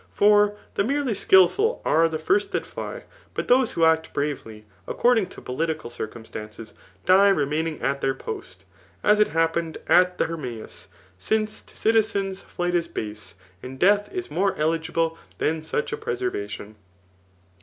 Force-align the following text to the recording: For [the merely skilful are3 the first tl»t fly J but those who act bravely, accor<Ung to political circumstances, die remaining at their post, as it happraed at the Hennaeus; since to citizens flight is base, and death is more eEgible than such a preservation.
For 0.09 0.55
[the 0.73 0.83
merely 0.83 1.13
skilful 1.13 1.79
are3 1.85 2.09
the 2.09 2.17
first 2.17 2.51
tl»t 2.51 2.65
fly 2.65 2.99
J 3.01 3.05
but 3.35 3.47
those 3.47 3.73
who 3.73 3.85
act 3.85 4.13
bravely, 4.15 4.65
accor<Ung 4.87 5.29
to 5.29 5.41
political 5.43 5.91
circumstances, 5.91 6.73
die 7.05 7.29
remaining 7.29 7.79
at 7.83 8.01
their 8.01 8.15
post, 8.15 8.65
as 9.03 9.19
it 9.19 9.27
happraed 9.27 9.77
at 9.87 10.17
the 10.17 10.25
Hennaeus; 10.25 10.87
since 11.19 11.61
to 11.61 11.77
citizens 11.77 12.41
flight 12.41 12.73
is 12.73 12.87
base, 12.87 13.35
and 13.61 13.77
death 13.77 14.11
is 14.11 14.31
more 14.31 14.55
eEgible 14.55 15.17
than 15.37 15.61
such 15.61 15.93
a 15.93 15.97
preservation. 15.97 16.77